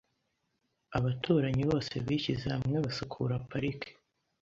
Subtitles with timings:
[0.97, 3.89] Abaturanyi bose bishyize hamwe basukura parike.